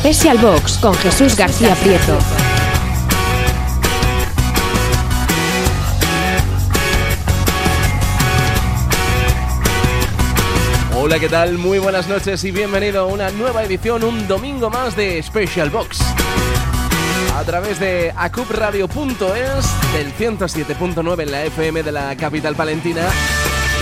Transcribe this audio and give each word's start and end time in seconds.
Special 0.00 0.38
Box 0.38 0.78
con 0.78 0.94
Jesús 0.94 1.36
García 1.36 1.74
Prieto. 1.74 2.16
Hola, 10.96 11.18
¿qué 11.18 11.28
tal? 11.28 11.58
Muy 11.58 11.80
buenas 11.80 12.06
noches 12.08 12.44
y 12.44 12.52
bienvenido 12.52 13.00
a 13.02 13.06
una 13.06 13.30
nueva 13.30 13.64
edición, 13.64 14.04
un 14.04 14.28
domingo 14.28 14.70
más 14.70 14.94
de 14.94 15.20
Special 15.20 15.68
Box. 15.68 15.98
A 17.36 17.42
través 17.42 17.80
de 17.80 18.14
acupradio.es, 18.16 19.92
del 19.92 20.14
107.9 20.16 21.22
en 21.22 21.30
la 21.32 21.44
FM 21.44 21.82
de 21.82 21.92
la 21.92 22.16
capital 22.16 22.54
palentina 22.54 23.02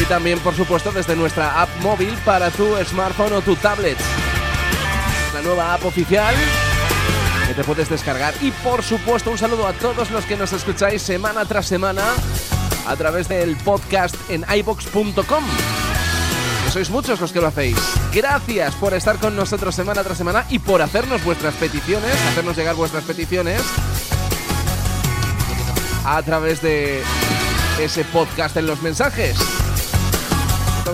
y 0.00 0.06
también, 0.06 0.38
por 0.38 0.54
supuesto, 0.54 0.90
desde 0.92 1.14
nuestra 1.14 1.60
app 1.60 1.68
móvil 1.82 2.14
para 2.24 2.50
tu 2.50 2.74
smartphone 2.84 3.34
o 3.34 3.42
tu 3.42 3.54
tablet. 3.56 3.98
La 5.36 5.42
nueva 5.42 5.74
app 5.74 5.84
oficial 5.84 6.34
que 7.46 7.52
te 7.52 7.62
puedes 7.62 7.90
descargar. 7.90 8.32
Y, 8.40 8.52
por 8.52 8.82
supuesto, 8.82 9.30
un 9.30 9.36
saludo 9.36 9.66
a 9.66 9.74
todos 9.74 10.10
los 10.10 10.24
que 10.24 10.34
nos 10.34 10.54
escucháis 10.54 11.02
semana 11.02 11.44
tras 11.44 11.66
semana 11.66 12.04
a 12.86 12.96
través 12.96 13.28
del 13.28 13.54
podcast 13.56 14.14
en 14.30 14.46
ibox.com 14.48 15.44
sois 16.72 16.88
muchos 16.88 17.20
los 17.20 17.32
que 17.32 17.40
lo 17.40 17.48
hacéis. 17.48 17.76
Gracias 18.14 18.74
por 18.76 18.94
estar 18.94 19.18
con 19.18 19.36
nosotros 19.36 19.74
semana 19.74 20.02
tras 20.02 20.16
semana 20.16 20.46
y 20.48 20.58
por 20.58 20.80
hacernos 20.80 21.22
vuestras 21.22 21.54
peticiones, 21.54 22.14
hacernos 22.30 22.56
llegar 22.56 22.74
vuestras 22.74 23.04
peticiones 23.04 23.60
a 26.06 26.22
través 26.22 26.62
de 26.62 27.02
ese 27.78 28.04
podcast 28.04 28.56
en 28.56 28.66
los 28.66 28.80
mensajes. 28.80 29.36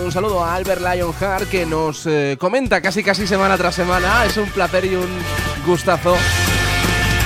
Un 0.01 0.11
saludo 0.11 0.43
a 0.43 0.55
Albert 0.55 0.81
Lionheart 0.81 1.49
que 1.49 1.65
nos 1.67 2.07
eh, 2.07 2.35
comenta 2.39 2.81
casi 2.81 3.03
casi 3.03 3.27
semana 3.27 3.57
tras 3.57 3.75
semana. 3.75 4.25
Es 4.25 4.37
un 4.37 4.49
placer 4.49 4.85
y 4.85 4.95
un 4.95 5.07
gustazo 5.67 6.15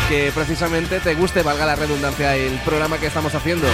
que 0.09 0.31
precisamente 0.35 0.99
te 0.99 1.15
guste, 1.15 1.43
valga 1.43 1.65
la 1.65 1.75
redundancia, 1.75 2.35
el 2.35 2.59
programa 2.59 2.97
que 2.97 3.07
estamos 3.07 3.33
haciendo. 3.33 3.67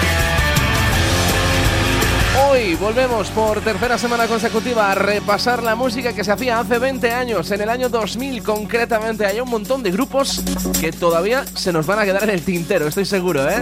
Hoy 2.47 2.75
volvemos 2.75 3.29
por 3.31 3.61
tercera 3.61 3.97
semana 3.97 4.27
consecutiva 4.27 4.91
a 4.91 4.95
repasar 4.95 5.63
la 5.63 5.75
música 5.75 6.13
que 6.13 6.23
se 6.23 6.31
hacía 6.31 6.59
hace 6.59 6.77
20 6.77 7.11
años, 7.11 7.49
en 7.51 7.61
el 7.61 7.69
año 7.69 7.89
2000 7.89 8.43
concretamente. 8.43 9.25
Hay 9.25 9.39
un 9.39 9.49
montón 9.49 9.81
de 9.81 9.91
grupos 9.91 10.43
que 10.79 10.91
todavía 10.91 11.45
se 11.55 11.73
nos 11.73 11.87
van 11.87 11.99
a 11.99 12.05
quedar 12.05 12.23
en 12.23 12.29
el 12.29 12.43
tintero, 12.43 12.87
estoy 12.87 13.05
seguro, 13.05 13.49
¿eh? 13.49 13.61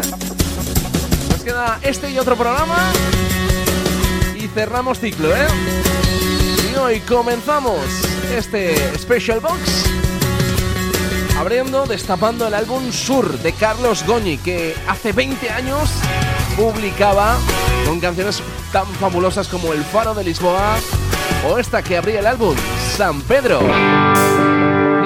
Nos 1.30 1.42
queda 1.42 1.80
este 1.84 2.12
y 2.12 2.20
otro 2.20 2.36
programa 2.36 2.92
cerramos 4.54 5.00
ciclo, 5.00 5.36
¿eh? 5.36 5.48
Y 6.72 6.76
hoy 6.76 7.00
comenzamos 7.02 7.80
este 8.36 8.76
Special 8.98 9.40
Box 9.40 9.86
abriendo, 11.40 11.86
destapando 11.86 12.48
el 12.48 12.54
álbum 12.54 12.92
Sur 12.92 13.40
de 13.40 13.54
Carlos 13.54 14.06
Goñi, 14.06 14.38
que 14.38 14.76
hace 14.88 15.12
20 15.12 15.50
años 15.50 15.90
publicaba 16.56 17.38
con 17.86 18.00
canciones 18.00 18.44
tan 18.72 18.86
fabulosas 18.86 19.48
como 19.48 19.74
El 19.74 19.84
Faro 19.84 20.14
de 20.14 20.24
Lisboa 20.24 20.76
o 21.48 21.58
esta 21.58 21.82
que 21.82 21.98
abría 21.98 22.20
el 22.20 22.28
álbum, 22.28 22.56
San 22.96 23.22
Pedro. 23.22 23.62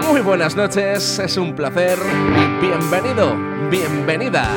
Muy 0.10 0.22
buenas 0.22 0.56
noches, 0.56 1.20
es 1.20 1.38
un 1.38 1.56
placer 1.56 2.00
bienvenido, 2.60 3.36
bienvenida. 3.70 4.50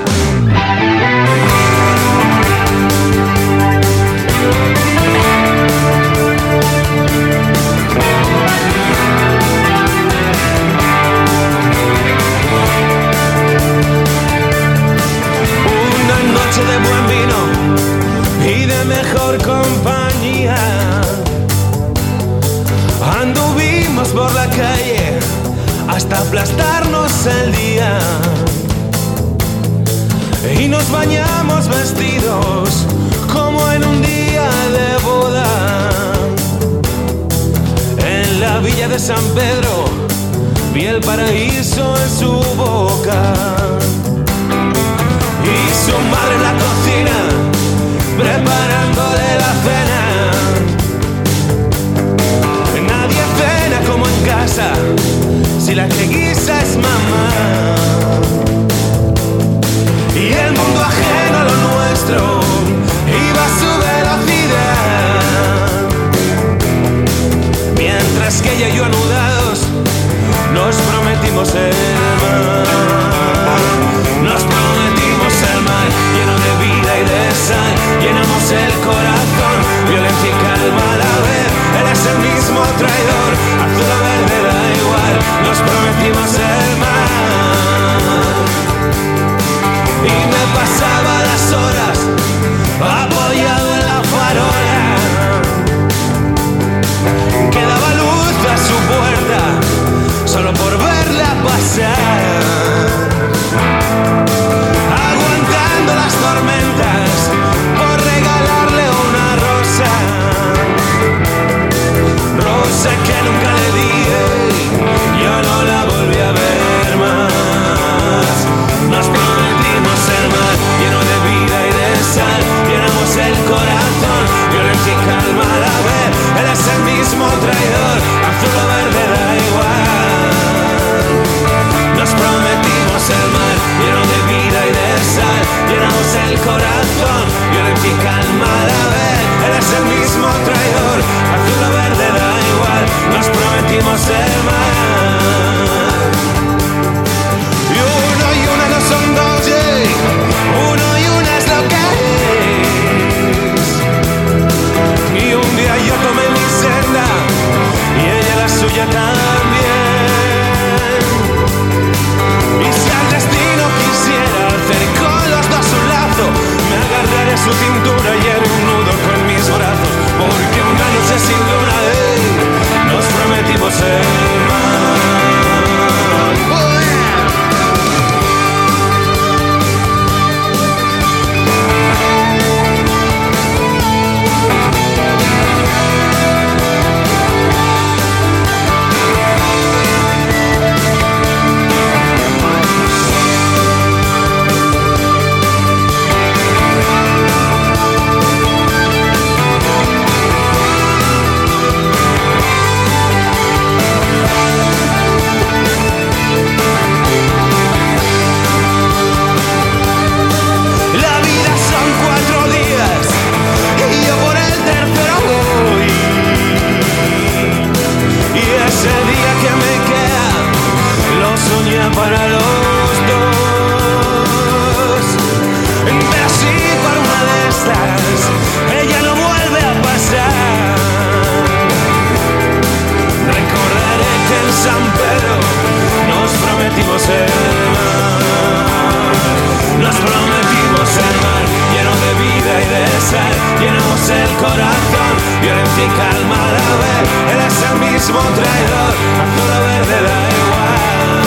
Mismo 248.09 248.25
traidor, 248.35 248.95
azul 249.23 249.53
verde 249.69 249.99
da 250.09 250.21
igual. 250.41 251.21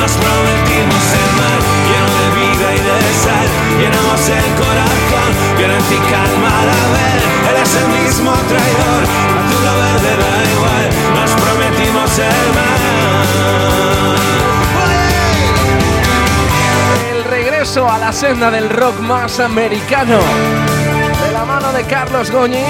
Nos 0.00 0.12
prometimos 0.12 1.04
el 1.20 1.30
mar 1.40 1.60
lleno 1.88 2.10
de 2.20 2.28
vida 2.40 2.66
y 2.72 2.80
de 2.80 3.12
sal, 3.24 3.48
llenamos 3.78 4.22
el 4.28 4.48
corazón, 4.62 5.30
violencia 5.58 5.96
y 5.96 6.00
calma 6.10 6.48
a 6.48 6.64
la 6.70 6.82
vez. 6.96 7.20
Él 7.50 7.56
es 7.62 7.72
el 7.76 7.86
mismo 8.00 8.32
traidor, 8.48 9.02
azul 9.40 9.66
verde 9.82 10.12
da 10.22 10.34
igual. 10.54 10.86
Nos 11.16 11.30
prometimos 11.42 12.10
el 12.18 12.46
mar. 12.56 12.80
El 17.10 17.20
regreso 17.24 17.80
a 17.90 17.98
la 17.98 18.12
senda 18.12 18.50
del 18.50 18.70
rock 18.70 19.00
más 19.00 19.38
americano. 19.38 20.18
Carlos 21.84 22.30
Goñi, 22.30 22.64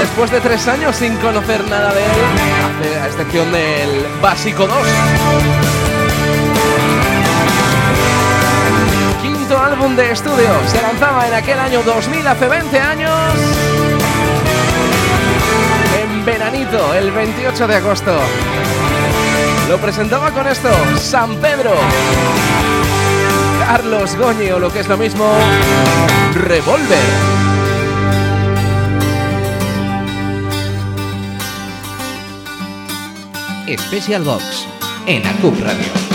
después 0.00 0.30
de 0.30 0.40
tres 0.40 0.66
años 0.68 0.96
sin 0.96 1.16
conocer 1.16 1.66
nada 1.68 1.92
de 1.92 2.02
él, 2.02 2.98
a 3.02 3.06
excepción 3.06 3.50
del 3.50 4.06
Básico 4.20 4.66
2. 4.66 4.76
Quinto 9.22 9.58
álbum 9.58 9.96
de 9.96 10.12
estudio, 10.12 10.48
se 10.66 10.80
lanzaba 10.82 11.26
en 11.26 11.34
aquel 11.34 11.58
año 11.58 11.82
2000, 11.82 12.26
hace 12.26 12.48
20 12.48 12.80
años. 12.80 13.12
En 16.02 16.24
veranito, 16.24 16.94
el 16.94 17.10
28 17.10 17.66
de 17.66 17.74
agosto. 17.74 18.18
Lo 19.68 19.78
presentaba 19.78 20.30
con 20.30 20.46
esto, 20.46 20.70
San 20.96 21.36
Pedro. 21.36 21.72
Carlos 23.60 24.16
Goñi 24.16 24.50
o 24.50 24.58
lo 24.58 24.72
que 24.72 24.80
es 24.80 24.88
lo 24.88 24.96
mismo, 24.96 25.26
Revolver. 26.34 27.47
Special 33.76 34.22
Box 34.24 34.66
en 35.06 35.26
ACUP 35.26 35.60
Radio. 35.60 36.07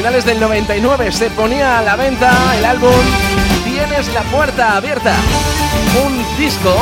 Finales 0.00 0.24
del 0.24 0.40
99 0.40 1.12
se 1.12 1.28
ponía 1.28 1.78
a 1.78 1.82
la 1.82 1.94
venta 1.94 2.32
el 2.56 2.64
álbum 2.64 2.90
Tienes 3.66 4.08
la 4.14 4.22
puerta 4.22 4.78
abierta, 4.78 5.14
un 6.06 6.38
disco 6.38 6.74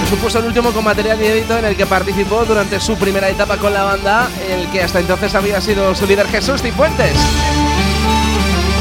que 0.00 0.10
supuso 0.10 0.38
el 0.38 0.44
último 0.44 0.70
con 0.70 0.84
material 0.84 1.20
inédito 1.20 1.58
en 1.58 1.64
el 1.64 1.76
que 1.76 1.84
participó 1.84 2.44
durante 2.44 2.78
su 2.78 2.96
primera 2.96 3.28
etapa 3.28 3.56
con 3.56 3.74
la 3.74 3.82
banda, 3.82 4.28
el 4.48 4.68
que 4.70 4.84
hasta 4.84 5.00
entonces 5.00 5.34
había 5.34 5.60
sido 5.60 5.92
su 5.96 6.06
líder 6.06 6.28
Jesús 6.28 6.62
Cifuentes. 6.62 7.16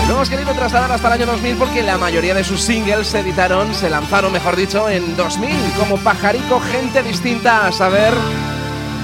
Lo 0.08 0.14
hemos 0.14 0.30
querido 0.30 0.54
trasladar 0.54 0.92
hasta 0.92 1.08
el 1.08 1.14
año 1.14 1.26
2000 1.26 1.56
porque 1.56 1.82
la 1.82 1.98
mayoría 1.98 2.36
de 2.36 2.44
sus 2.44 2.62
singles 2.62 3.08
se 3.08 3.22
editaron, 3.22 3.74
se 3.74 3.90
lanzaron, 3.90 4.32
mejor 4.32 4.56
dicho, 4.56 4.88
en 4.88 5.18
2000, 5.18 5.50
como 5.80 5.98
Pajarico, 5.98 6.60
Gente 6.60 7.02
Distinta, 7.02 7.66
a 7.66 7.72
saber. 7.72 8.14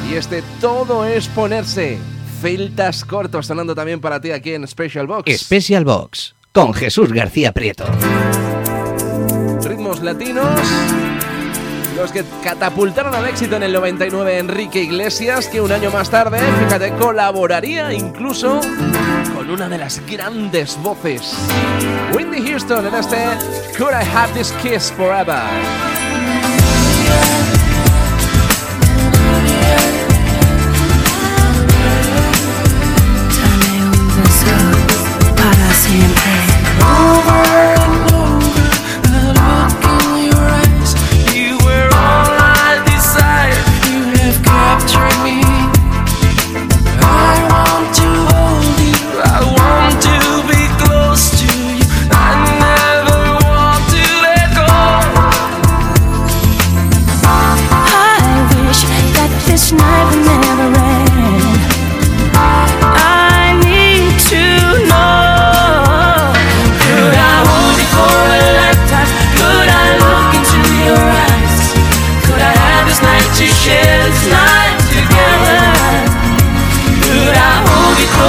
Y 0.08 0.14
este 0.14 0.44
todo 0.62 1.06
es 1.06 1.28
ponerse. 1.28 2.13
Filtas 2.44 3.06
cortos 3.06 3.46
sonando 3.46 3.74
también 3.74 4.02
para 4.02 4.20
ti 4.20 4.32
aquí 4.32 4.54
en 4.54 4.68
Special 4.68 5.08
Box. 5.08 5.32
Special 5.34 5.86
Box 5.86 6.36
con 6.52 6.74
Jesús 6.74 7.14
García 7.14 7.54
Prieto. 7.54 7.86
Ritmos 9.64 10.04
latinos. 10.04 10.60
Los 11.96 12.12
que 12.12 12.26
catapultaron 12.44 13.16
al 13.16 13.28
éxito 13.28 13.56
en 13.56 13.64
el 13.64 13.72
99 13.72 14.40
Enrique 14.40 14.82
Iglesias, 14.82 15.48
que 15.48 15.62
un 15.62 15.72
año 15.72 15.90
más 15.90 16.10
tarde, 16.10 16.40
fíjate, 16.66 16.92
colaboraría 16.96 17.94
incluso 17.94 18.60
con 19.34 19.50
una 19.50 19.70
de 19.70 19.78
las 19.78 20.06
grandes 20.06 20.78
voces. 20.84 21.34
Whitney 22.14 22.46
Houston 22.46 22.86
en 22.88 22.96
este 22.96 23.24
Could 23.78 23.94
I 23.94 24.06
Have 24.14 24.34
This 24.34 24.52
Kiss 24.62 24.92
Forever. 24.92 25.93
You 37.26 37.73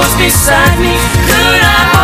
close 0.05 0.15
beside 0.17 0.79
me? 0.79 0.93
Could 1.27 1.61
I 1.63 1.94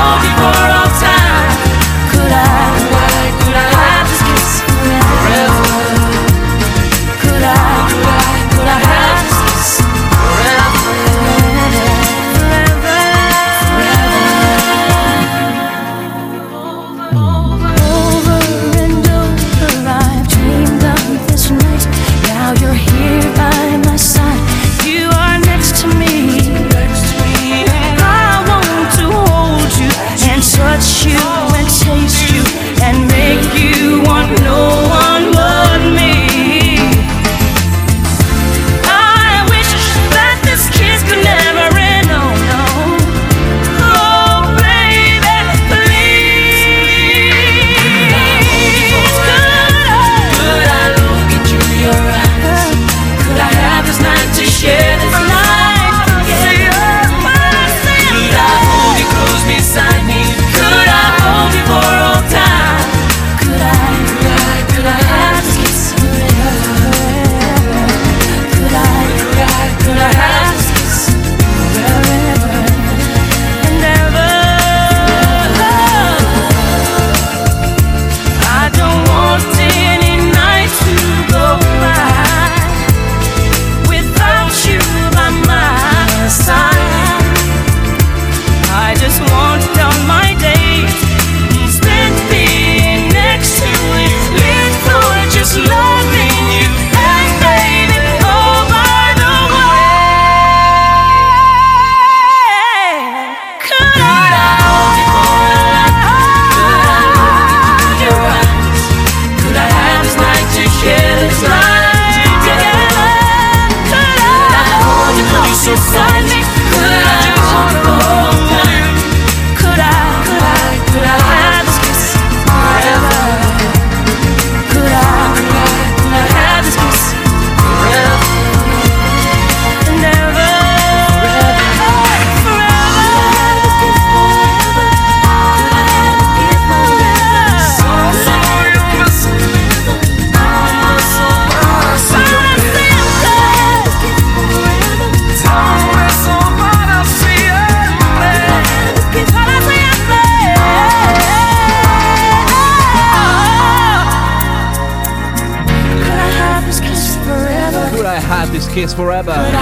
forever. 159.23 159.61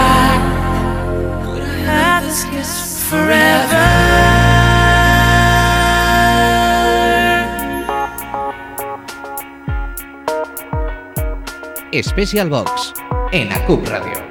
Special 12.03 12.49
Box 12.49 12.93
en 13.31 13.51
ACUB 13.51 13.87
Radio. 13.87 14.28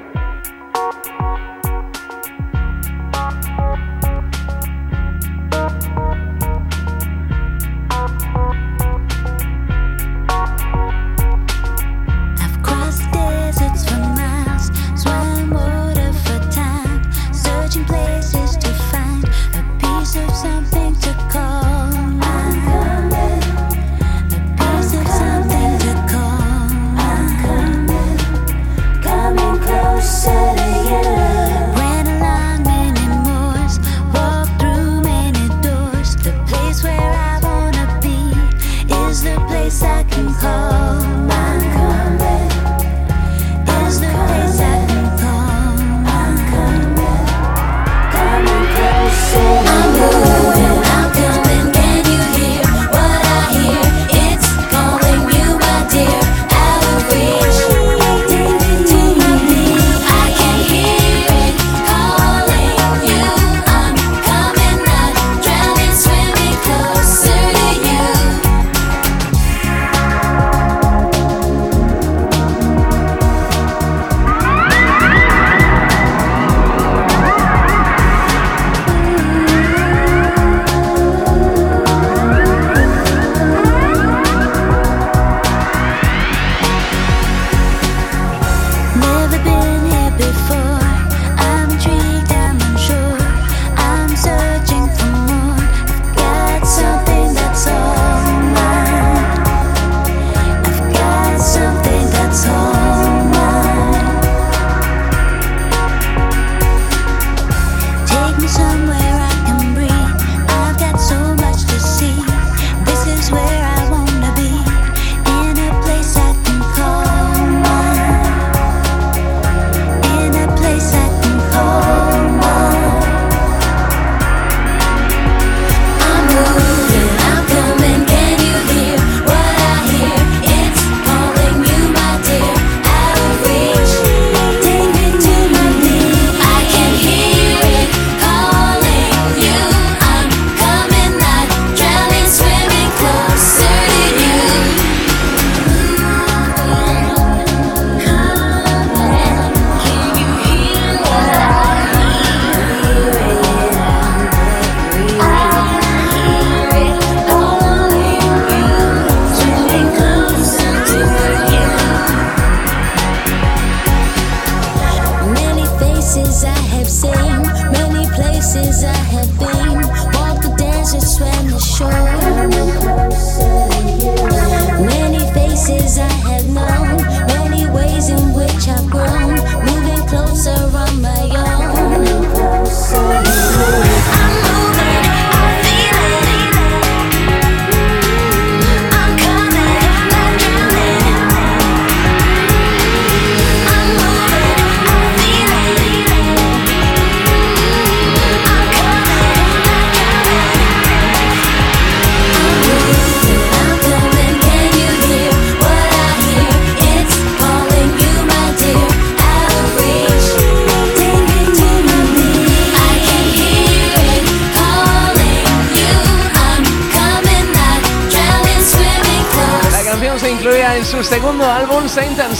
Saint 221.89 222.19
and 222.19 222.35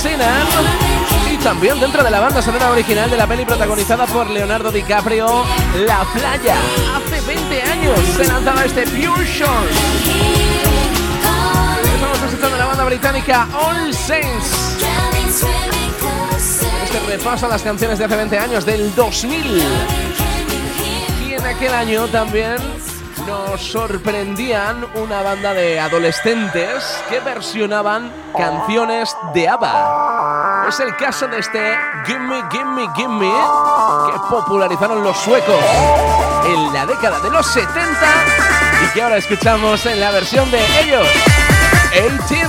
Y 1.31 1.37
también 1.37 1.79
dentro 1.79 2.03
de 2.03 2.11
la 2.11 2.19
banda 2.19 2.39
sonora 2.39 2.69
original 2.69 3.09
de 3.09 3.17
la 3.17 3.25
peli 3.25 3.45
protagonizada 3.45 4.05
por 4.05 4.29
Leonardo 4.29 4.71
DiCaprio, 4.71 5.43
La 5.87 6.05
Playa. 6.13 6.55
Hace 6.95 7.19
20 7.25 7.61
años 7.63 7.99
se 8.15 8.27
lanzaba 8.27 8.63
este 8.63 8.83
Pure 8.83 9.25
Shore. 9.25 9.69
Estamos 11.95 12.21
escuchando 12.27 12.57
la 12.57 12.65
banda 12.65 12.83
británica 12.83 13.47
All 13.51 13.91
Saints. 13.91 14.77
Este 16.83 16.99
repaso 17.07 17.47
a 17.47 17.49
las 17.49 17.63
canciones 17.63 17.97
de 17.97 18.05
hace 18.05 18.15
20 18.15 18.37
años, 18.37 18.65
del 18.65 18.93
2000. 18.93 19.63
Y 21.27 21.33
en 21.33 21.45
aquel 21.45 21.73
año 21.73 22.07
también 22.07 22.57
nos 23.29 23.61
sorprendían 23.61 24.87
una 24.95 25.21
banda 25.21 25.53
de 25.53 25.79
adolescentes 25.79 26.99
que 27.09 27.19
versionaban 27.19 28.11
canciones 28.35 29.15
de 29.35 29.47
ABBA. 29.47 30.65
Es 30.67 30.79
el 30.79 30.95
caso 30.95 31.27
de 31.27 31.37
este 31.37 31.77
Gimme, 32.07 32.41
Gimme, 32.49 32.89
Gimme 32.95 33.31
que 34.11 34.19
popularizaron 34.31 35.03
los 35.03 35.15
suecos 35.17 35.63
en 36.47 36.73
la 36.73 36.87
década 36.87 37.19
de 37.19 37.29
los 37.29 37.45
70 37.45 37.79
y 38.83 38.93
que 38.93 39.01
ahora 39.03 39.17
escuchamos 39.17 39.85
en 39.85 39.99
la 39.99 40.09
versión 40.09 40.49
de 40.49 40.59
ellos, 40.81 41.07
18 41.91 42.48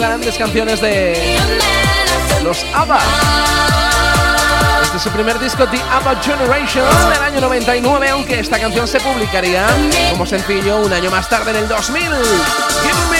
grandes 0.00 0.38
canciones 0.38 0.80
de 0.80 1.38
los 2.42 2.64
ABBA. 2.74 2.98
Este 4.82 4.96
es 4.96 5.02
su 5.02 5.10
primer 5.10 5.38
disco, 5.38 5.66
The 5.68 5.78
ABBA 5.78 6.22
Generation, 6.22 6.84
del 7.12 7.22
año 7.22 7.40
99, 7.42 8.08
aunque 8.08 8.40
esta 8.40 8.58
canción 8.58 8.88
se 8.88 8.98
publicaría 9.00 9.66
como 10.10 10.24
sencillo 10.24 10.78
un 10.78 10.92
año 10.92 11.10
más 11.10 11.28
tarde, 11.28 11.50
en 11.50 11.58
el 11.58 11.68
2000. 11.68 12.02
Gimme, 12.02 12.16
gimme, 12.82 13.19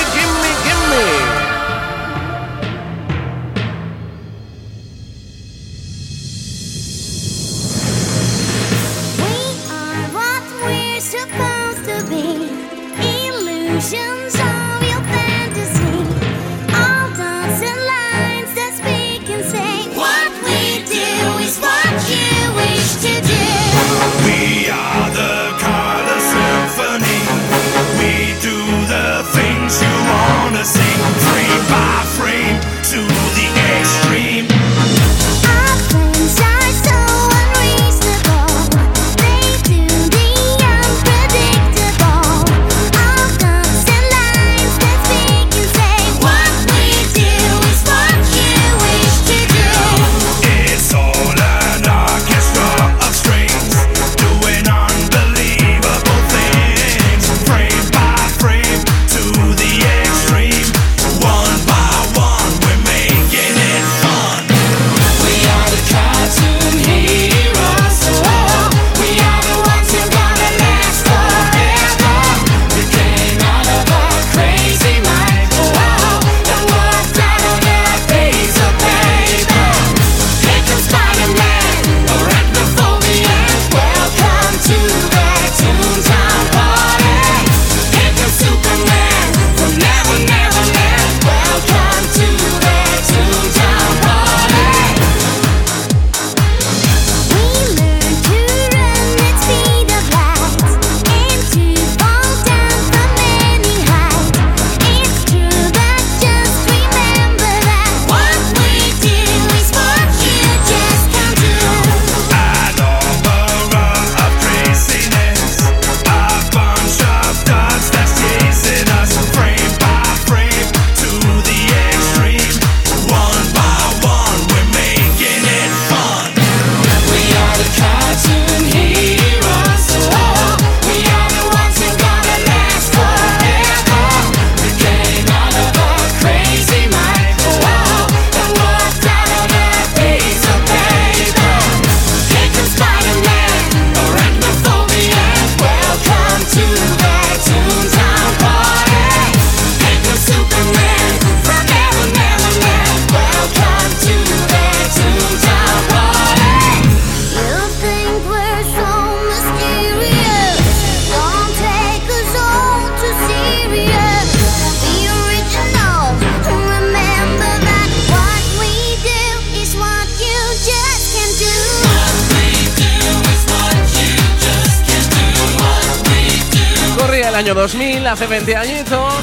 hace 178.11 178.27
20 178.27 178.57
añitos, 178.57 179.15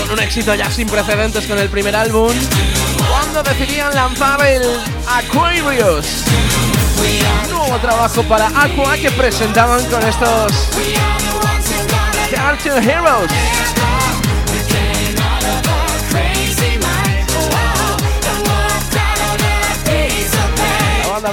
con 0.00 0.12
un 0.12 0.20
éxito 0.20 0.54
ya 0.54 0.70
sin 0.70 0.88
precedentes 0.88 1.46
con 1.46 1.58
el 1.58 1.68
primer 1.68 1.94
álbum, 1.94 2.32
cuando 3.10 3.42
decidían 3.42 3.94
lanzar 3.94 4.42
el 4.46 4.62
Aquarius. 5.06 6.24
Nuevo 7.50 7.78
trabajo 7.78 8.22
para 8.22 8.46
Aqua 8.48 8.96
que 8.96 9.10
presentaban 9.10 9.84
con 9.84 10.02
estos 10.02 10.52
Cartoon 12.30 12.82
Heroes. 12.82 13.30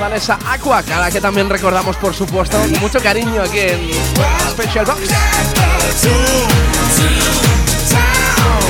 Danesa 0.07 0.37
Aqua, 0.49 0.79
a 0.79 0.99
la 0.99 1.11
que 1.11 1.19
también 1.19 1.49
recordamos 1.49 1.95
por 1.97 2.13
supuesto 2.13 2.57
mucho 2.79 2.99
cariño 3.01 3.41
aquí 3.41 3.59
en 3.59 3.91
Special 4.51 4.85
Box. 4.85 5.01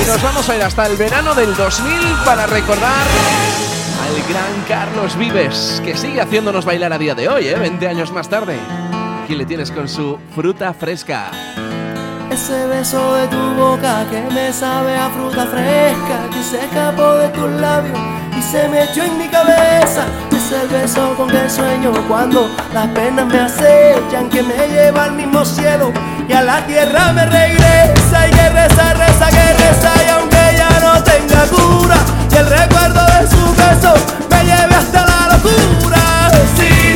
Y 0.01 0.07
nos 0.07 0.21
vamos 0.21 0.47
a 0.49 0.55
ir 0.55 0.63
hasta 0.63 0.85
el 0.87 0.95
verano 0.97 1.33
del 1.35 1.55
2000 1.55 1.93
para 2.25 2.45
recordar 2.45 3.05
al 4.03 4.15
gran 4.29 4.63
Carlos 4.67 5.17
Vives, 5.17 5.81
que 5.83 5.97
sigue 5.97 6.21
haciéndonos 6.21 6.65
bailar 6.65 6.93
a 6.93 6.97
día 6.97 7.15
de 7.15 7.27
hoy, 7.27 7.47
¿eh? 7.47 7.55
20 7.55 7.87
años 7.87 8.11
más 8.11 8.29
tarde. 8.29 8.57
Aquí 9.23 9.35
le 9.35 9.45
tienes 9.45 9.71
con 9.71 9.89
su 9.89 10.17
fruta 10.33 10.73
fresca. 10.73 11.31
Ese 12.29 12.67
beso 12.67 13.15
de 13.15 13.27
tu 13.27 13.37
boca 13.55 14.05
que 14.09 14.21
me 14.33 14.53
sabe 14.53 14.95
a 14.95 15.09
fruta 15.09 15.45
fresca 15.47 16.29
que 16.31 16.43
se 16.43 16.63
escapó 16.63 17.15
de 17.15 17.29
tus 17.29 17.49
labios 17.59 17.97
y 18.37 18.41
se 18.41 18.67
me 18.67 18.83
echó 18.83 19.03
en 19.03 19.17
mi 19.17 19.27
cabeza. 19.27 20.05
Es 20.31 20.51
el 20.51 20.67
beso 20.67 21.15
con 21.15 21.29
que 21.29 21.49
sueño 21.49 21.91
cuando 22.07 22.49
las 22.73 22.87
penas 22.87 23.25
me 23.27 23.39
acechan, 23.39 24.29
que 24.29 24.43
me 24.43 24.67
lleva 24.67 25.05
al 25.05 25.13
mismo 25.13 25.43
cielo 25.43 25.91
y 26.27 26.33
a 26.33 26.41
la 26.41 26.65
tierra 26.65 27.11
me 27.13 27.25
regresa. 27.25 28.27
Y 28.27 28.31
que 28.31 28.49
reza, 28.49 28.93
reza, 28.93 29.29
que 29.29 29.53
reza, 29.53 29.91
y 30.05 30.09
aunque 30.09 30.37
ya 30.57 30.69
no 30.79 31.03
tenga 31.03 31.45
cura, 31.47 31.97
y 32.31 32.35
el 32.35 32.47
recuerdo 32.47 33.05
de 33.05 33.27
su 33.27 33.55
beso 33.55 33.93
me 34.29 34.43
lleve 34.43 34.75
hasta 34.75 35.05
la 35.05 35.33
locura. 35.33 36.31
Sí, 36.57 36.86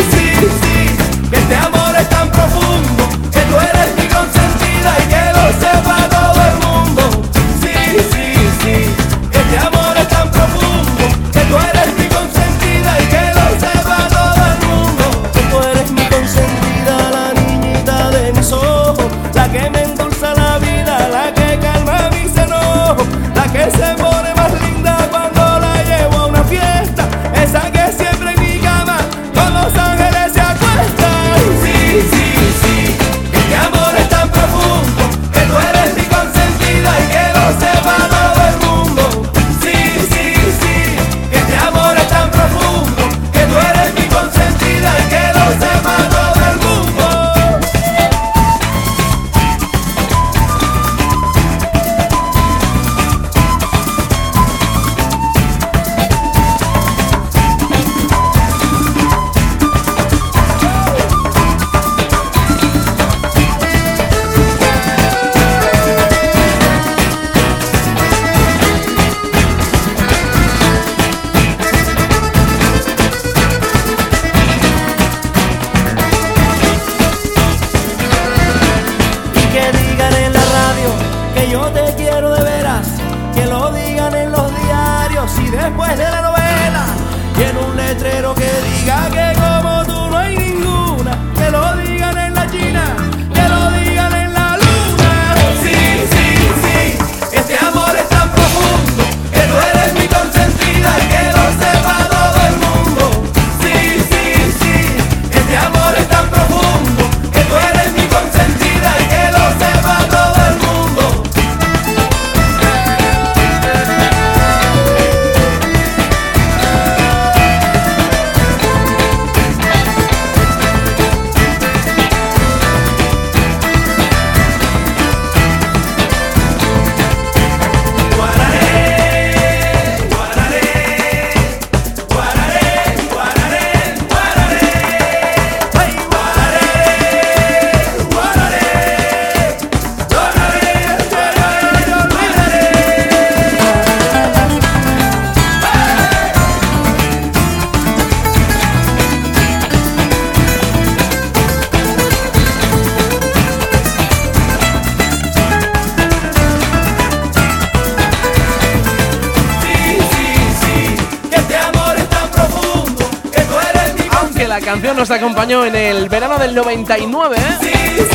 nos 165.11 165.17
acompañó 165.17 165.65
en 165.65 165.75
el 165.75 166.07
verano 166.07 166.37
del 166.37 166.55
99, 166.55 167.35
¿eh? 167.37 168.07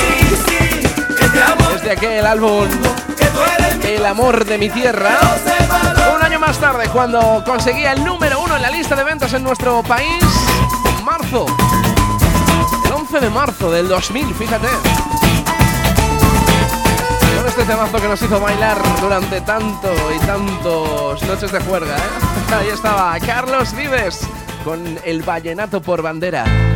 Desde 1.75 1.91
aquel 1.91 2.25
álbum 2.25 2.67
El 3.83 4.07
amor 4.07 4.47
de 4.47 4.57
mi 4.57 4.71
tierra. 4.71 5.19
Un 6.17 6.25
año 6.25 6.39
más 6.39 6.59
tarde, 6.59 6.89
cuando 6.89 7.43
conseguía 7.45 7.93
el 7.93 8.03
número 8.03 8.41
uno 8.41 8.57
en 8.57 8.63
la 8.63 8.71
lista 8.71 8.97
de 8.97 9.05
ventas 9.05 9.35
en 9.35 9.43
nuestro 9.43 9.83
país, 9.83 10.25
marzo. 11.05 11.45
El 12.87 12.93
11 12.93 13.21
de 13.21 13.29
marzo 13.29 13.71
del 13.71 13.89
2000, 13.89 14.35
fíjate. 14.35 14.69
Con 17.37 17.47
este 17.47 17.65
temazo 17.65 18.01
que 18.01 18.09
nos 18.09 18.23
hizo 18.23 18.41
bailar 18.41 18.79
durante 19.03 19.43
tanto 19.43 19.93
y 20.15 20.19
tantos 20.21 21.23
noches 21.25 21.53
de 21.53 21.61
juerga, 21.61 21.95
¿eh? 21.95 22.55
Ahí 22.59 22.69
estaba 22.69 23.19
Carlos 23.21 23.75
Vives 23.75 24.27
con 24.65 24.99
el 25.05 25.23
vallenato 25.23 25.83
por 25.83 26.01
bandera. 26.01 26.76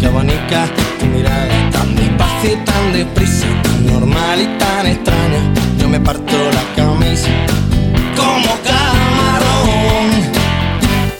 que 0.00 0.06
abanica 0.06 0.66
tu 0.98 1.06
mirada 1.06 1.70
tan 1.70 1.94
despacio 1.96 2.52
y 2.52 2.56
tan 2.64 2.92
deprisa, 2.92 3.46
tan 3.62 3.86
normal 3.86 4.40
y 4.40 4.46
tan 4.58 4.86
extraña. 4.86 5.40
Yo 5.78 5.88
me 5.88 5.98
parto 6.00 6.36
la 6.58 6.64
camisa 6.76 7.30
como 8.16 8.50
camarón. 8.68 10.06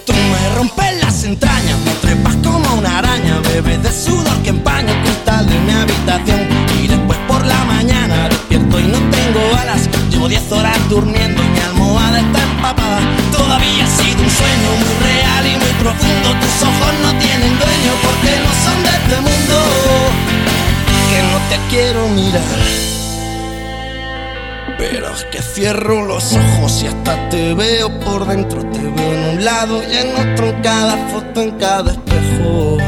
Tú 0.05 0.13
me 0.13 0.57
rompes 0.57 1.03
las 1.03 1.25
entrañas, 1.25 1.79
me 1.85 1.93
trepas 2.03 2.37
como 2.37 2.75
una 2.75 2.99
araña, 2.99 3.41
bebes 3.53 3.83
de 3.83 3.91
sudor 3.91 4.37
que 4.43 4.51
empaña 4.51 4.93
el 4.93 5.03
cristal 5.03 5.49
de 5.49 5.59
mi 5.61 5.73
habitación. 5.73 6.41
Y 6.83 6.89
después 6.89 7.19
por 7.27 7.45
la 7.45 7.65
mañana 7.65 8.29
despierto 8.29 8.79
y 8.79 8.85
no 8.85 8.99
tengo 9.11 9.41
alas. 9.61 9.89
Llevo 10.11 10.29
10 10.29 10.53
horas 10.53 10.77
durmiendo 10.89 11.43
y 11.43 11.49
mi 11.49 11.61
almohada 11.61 12.21
está 12.21 12.43
empapada. 12.43 13.01
Todavía 13.33 13.85
ha 13.85 13.89
sido 13.89 14.23
un 14.23 14.31
sueño 14.31 14.69
muy 14.79 14.95
real 15.09 15.47
y 15.47 15.59
muy 15.59 15.73
profundo. 15.83 16.29
Tus 16.41 16.63
ojos 16.63 16.95
no 17.03 17.11
tienen 17.19 17.28
porque 18.09 18.33
no 18.45 18.53
son 18.65 18.83
de 18.83 18.91
este 19.01 19.17
mundo. 19.21 19.57
Que 21.11 21.21
no 21.31 21.39
te 21.51 21.57
quiero 21.71 22.09
mirar. 22.09 22.59
Pero 24.79 25.13
es 25.13 25.25
que 25.25 25.43
cierro 25.43 26.07
los 26.07 26.35
ojos 26.35 26.83
y 26.83 26.87
hasta 26.87 27.29
te 27.31 27.55
veo 27.55 27.89
por 28.01 28.27
dentro. 28.27 28.63
Te 28.71 28.79
veo 28.79 29.13
en 29.13 29.37
un 29.37 29.45
lado 29.45 29.83
y 29.83 29.97
en 29.97 30.09
otro, 30.15 30.49
en 30.49 30.63
cada 30.63 30.97
foto, 31.09 31.43
en 31.43 31.51
cada 31.59 31.93
espejo. 31.93 32.79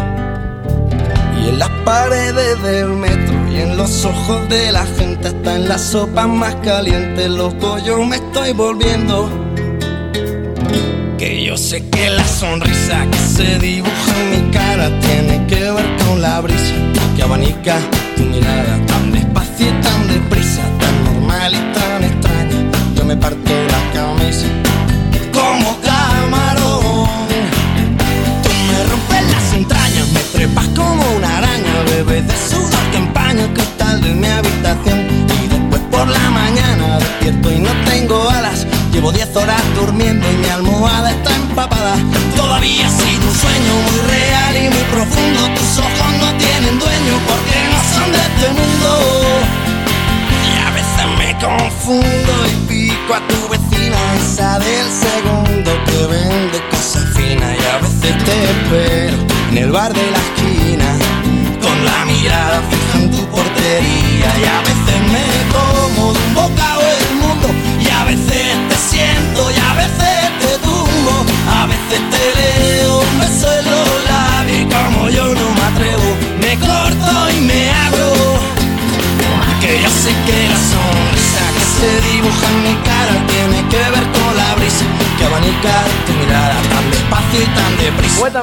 Y 1.40 1.48
en 1.48 1.58
las 1.58 1.70
paredes 1.84 2.62
del 2.62 2.88
metro 2.88 3.34
y 3.50 3.60
en 3.60 3.76
los 3.76 4.04
ojos 4.04 4.48
de 4.48 4.72
la 4.72 4.86
gente, 4.86 5.28
hasta 5.28 5.56
en 5.56 5.68
la 5.68 5.78
sopa 5.78 6.26
más 6.26 6.54
caliente, 6.56 7.28
loco, 7.28 7.78
yo 7.78 8.04
me 8.04 8.16
estoy 8.16 8.52
volviendo. 8.52 9.39
Yo 11.50 11.56
sé 11.56 11.84
que 11.90 12.08
la 12.10 12.24
sonrisa 12.24 13.04
que 13.10 13.18
se 13.18 13.58
dibuja 13.58 14.12
en 14.20 14.30
mi 14.30 14.52
cara 14.52 14.88
tiene 15.00 15.44
que 15.48 15.56
ver 15.72 15.96
con 16.06 16.22
la 16.22 16.40
brisa 16.40 16.76
que 17.16 17.24
abanica 17.24 17.76
tu 18.16 18.22
mirada 18.22 18.78
tan 18.86 19.10
despacio 19.10 19.66
y 19.66 19.82
tan 19.82 20.06
deprisa, 20.06 20.62
tan 20.78 21.04
normal 21.06 21.52
y 21.52 21.74
tan 21.76 22.04
extraña. 22.04 22.70
Yo 22.94 23.04
me 23.04 23.16
parto 23.16 23.50
la 23.50 23.82
camisa 23.92 24.46
como 25.32 25.76
camarón. 25.80 27.18
Tú 28.44 28.50
me 28.68 28.84
rompes 28.84 29.32
las 29.32 29.52
entrañas, 29.52 30.08
me 30.12 30.20
trepas 30.20 30.68
como 30.68 31.02
una 31.16 31.38
araña, 31.38 31.82
bebes 31.90 32.28
de 32.28 32.36
sudor 32.48 32.84
que 32.92 32.98
empaña 32.98 33.52
cristal 33.52 34.00
de 34.00 34.14
mi 34.14 34.28
habitación. 34.28 35.00
Y 35.42 35.48
después 35.48 35.82
por 35.90 36.06
la 36.06 36.30
mañana 36.30 37.00
despierto 37.00 37.50
y 37.50 37.58
no 37.58 37.70
tengo 37.86 38.30
alas. 38.30 38.64
Llevo 39.00 39.12
10 39.12 39.34
horas 39.36 39.62
durmiendo 39.74 40.30
y 40.30 40.36
mi 40.36 40.48
almohada 40.50 41.10
está 41.10 41.34
empapada. 41.34 41.96
Todavía 42.36 42.86
ha 42.86 42.90
sido 42.90 43.28
un 43.30 43.34
sueño 43.34 43.72
muy 43.88 43.98
real 44.10 44.56
y 44.58 44.68
muy 44.68 44.84
profundo. 44.92 45.40
Tus 45.56 45.78
ojos 45.78 46.12
no 46.20 46.28
tienen 46.36 46.78
dueño 46.78 47.14
porque 47.26 47.56
no 47.72 47.80
son 47.94 48.12
de 48.12 48.18
este 48.18 48.48
mundo. 48.50 48.90
Y 50.44 50.52
a 50.66 50.70
veces 50.76 51.06
me 51.16 51.32
confundo 51.38 52.32
y 52.46 52.68
pico 52.68 53.14
a 53.14 53.26
tu 53.26 53.48
vecina, 53.48 53.96
esa 54.16 54.58
del 54.58 54.90
segundo 54.92 55.70
que 55.86 56.06
vende 56.12 56.60
cosas 56.70 57.04
finas. 57.16 57.56
Y 57.56 57.64
a 57.74 57.78
veces 57.78 58.24
te 58.26 58.50
espero 58.52 59.16
en 59.50 59.56
el 59.56 59.72
bar 59.72 59.94
de 59.94 60.10
la 60.10 60.18
esquina, 60.18 60.88
con 61.62 61.84
la 61.86 62.04
mirada 62.04 62.60
fija 62.68 62.98
en 63.02 63.10
tu 63.10 63.24
portería. 63.28 64.28
Y 64.42 64.44
a 64.44 64.60
veces 64.60 65.00
me 65.10 65.24
como 65.56 66.12
de 66.12 66.18
un 66.18 66.34
bocado 66.34 66.79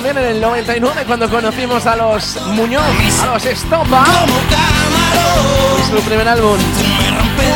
en 0.09 0.17
el 0.17 0.41
99 0.41 1.03
cuando 1.05 1.29
conocimos 1.29 1.85
a 1.85 1.95
los 1.95 2.37
Muñoz, 2.47 2.83
a 3.23 3.33
los 3.33 3.45
Estopa, 3.45 4.05
Como 4.05 4.39
camarón, 4.49 5.89
su 5.89 6.01
primer 6.07 6.27
álbum. 6.27 6.57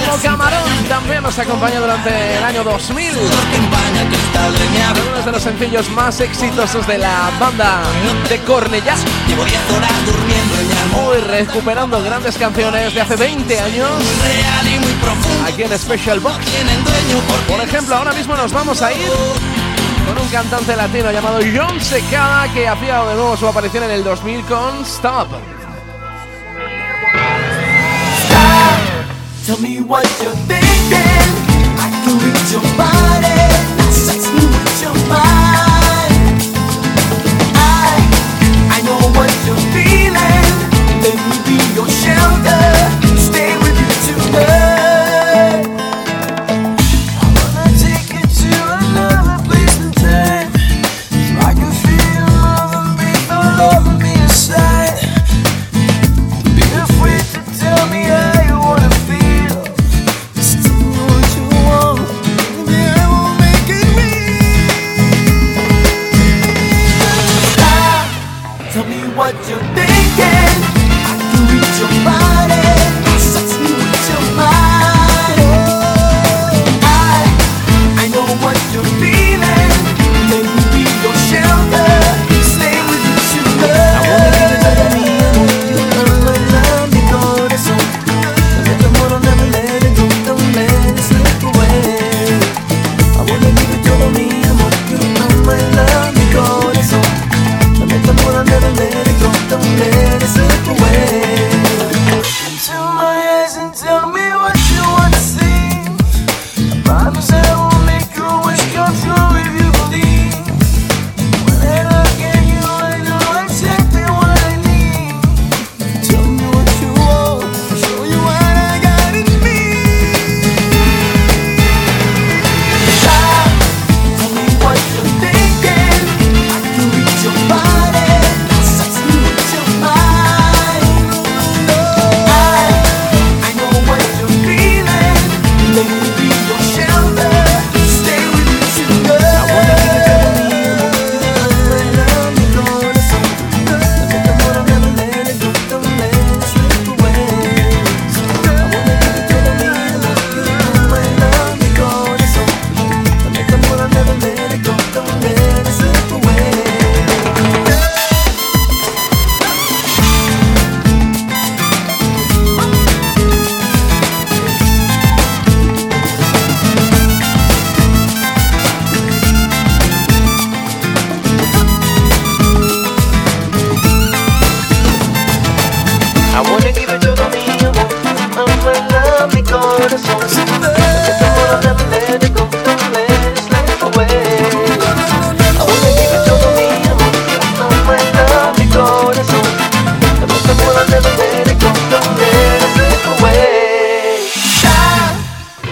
Como 0.06 0.22
Camarón 0.22 0.70
también 0.90 1.24
nos 1.24 1.38
acompañó 1.40 1.80
durante 1.80 2.38
el 2.38 2.44
año 2.44 2.64
2000. 2.64 3.14
sudor 3.14 3.30
que 3.30 3.56
empaña 3.58 4.02
el 4.02 4.08
cristal 4.08 4.54
de 4.54 4.70
mi 4.70 4.78
Algunos 4.82 5.26
de 5.26 5.32
los 5.32 5.42
sencillos 5.42 5.90
más 5.92 6.20
exitosos 6.20 6.86
de 6.88 6.98
la 6.98 7.32
banda 7.40 7.82
de 8.30 8.38
Cornellá. 8.40 8.96
Llevo 9.28 9.46
10 9.46 9.60
horas 9.78 10.06
durmiendo 10.06 10.60
en 10.60 10.68
mi 10.68 10.74
almohada 10.74 11.08
Hoy 11.08 11.18
recuperando 11.22 12.04
grandes 12.04 12.38
canciones 12.38 12.94
de 12.94 13.02
hace 13.02 13.16
20 13.16 13.60
años 13.60 13.90
aquí 15.48 15.64
en 15.64 15.80
Special 15.80 16.20
Box. 16.20 16.38
Por 17.48 17.62
ejemplo, 17.62 17.96
ahora 17.96 18.14
mismo 18.14 18.36
nos 18.36 18.52
vamos 18.52 18.82
a 18.82 18.92
ir 18.92 19.10
con 20.06 20.18
un 20.18 20.28
cantante 20.30 20.76
latino 20.76 21.12
llamado 21.12 21.40
John 21.40 21.80
Secada 21.80 22.52
que 22.54 22.68
hacía 22.68 23.04
de 23.04 23.16
nuevo 23.16 23.38
su 23.38 23.48
aparición 23.48 23.84
en 23.86 23.92
el 23.92 24.04
2000 24.04 24.42
con 24.46 24.86
Stop. 24.86 25.28
I 38.74 38.84
know 38.84 38.98
what 39.14 39.32
you're 39.46 39.58
feeling. 39.74 40.52
Let 41.04 41.18
me 41.30 41.38
be 41.46 41.58
your 41.76 41.88
shelter. 41.88 43.01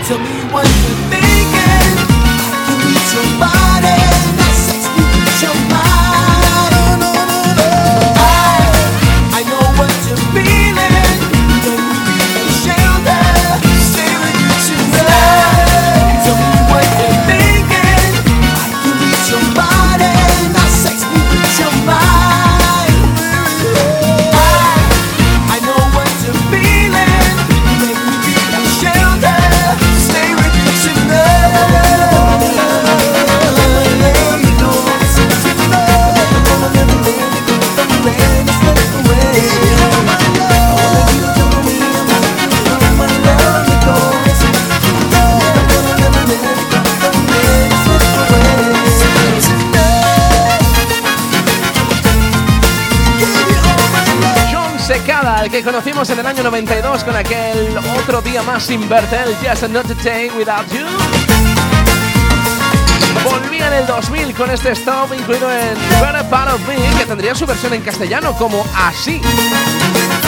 Tell 0.09 0.17
me 0.17 0.51
what 0.51 0.63
to 0.63 0.69
think. 1.11 1.28
92 56.51 57.03
con 57.03 57.15
aquel 57.15 57.77
otro 57.99 58.23
día 58.23 58.41
más 58.41 58.63
sin 58.63 58.89
verte, 58.89 59.15
el 59.17 59.35
Just 59.35 59.65
Another 59.65 59.95
Day 59.97 60.31
Without 60.31 60.65
You. 60.73 60.83
Volvía 63.23 63.67
en 63.67 63.73
el 63.73 63.85
2000 63.85 64.33
con 64.33 64.49
este 64.49 64.71
stop 64.71 65.13
incluido 65.13 65.47
en 65.51 65.75
Better 66.01 66.27
Part 66.27 66.55
of 66.55 66.67
Me, 66.67 66.75
que 66.97 67.05
tendría 67.05 67.35
su 67.35 67.45
versión 67.45 67.75
en 67.75 67.81
castellano 67.81 68.33
como 68.33 68.65
Así. 68.75 69.21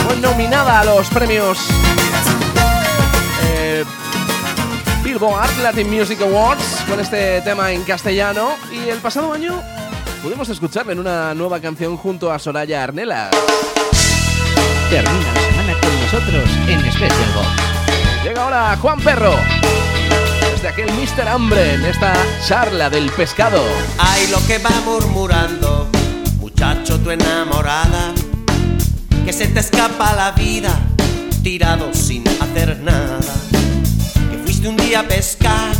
Fue 0.06 0.16
nominada 0.18 0.82
a 0.82 0.86
los 0.86 1.10
premios 1.10 1.58
eh, 3.56 3.84
Billboard 5.04 5.58
Latin 5.64 5.90
Music 5.90 6.22
Awards 6.22 6.84
con 6.88 7.00
este 7.00 7.42
tema 7.42 7.72
en 7.72 7.82
castellano 7.82 8.50
y 8.72 8.90
el 8.90 9.00
pasado 9.00 9.34
año 9.34 9.60
pudimos 10.22 10.48
escucharle 10.50 10.94
en 10.94 11.00
una 11.00 11.34
nueva 11.34 11.60
canción 11.60 11.98
junto 11.98 12.32
a 12.32 12.38
Soraya 12.38 12.84
Arnelas. 12.84 13.32
Termina 14.92 15.51
nosotros 16.00 16.50
en 16.68 16.80
Special 16.92 17.32
Box. 17.36 17.48
Llega 18.24 18.44
ahora 18.44 18.78
Juan 18.78 19.00
Perro. 19.00 19.36
Desde 20.54 20.68
aquel 20.68 20.92
Mr. 20.94 21.28
Hambre 21.28 21.74
en 21.74 21.86
esta 21.86 22.14
charla 22.48 22.90
del 22.90 23.10
pescado. 23.12 23.62
Ay, 23.98 24.28
lo 24.28 24.46
que 24.48 24.58
va 24.60 24.72
murmurando, 24.86 25.90
muchacho, 26.40 27.00
tu 27.00 27.12
enamorada, 27.12 28.14
que 29.26 29.34
se 29.34 29.48
te 29.48 29.60
escapa 29.60 30.14
la 30.14 30.32
vida, 30.32 30.70
tirado 31.44 31.94
sin 31.94 32.28
hacer 32.28 32.80
nada. 32.80 33.34
Que 34.30 34.38
fuiste 34.44 34.68
un 34.68 34.78
día 34.78 35.02
a 35.02 35.04
pescar 35.04 35.74